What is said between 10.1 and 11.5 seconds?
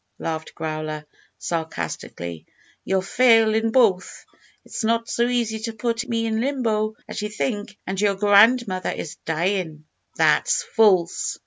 "That's false!"